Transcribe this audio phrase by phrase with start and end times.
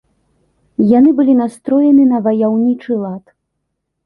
[0.97, 3.23] Яны былі настроены на ваяўнічы лад.